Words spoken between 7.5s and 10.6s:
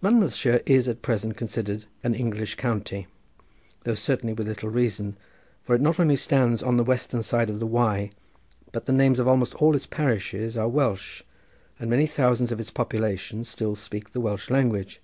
the Wye, but the names of almost all its parishes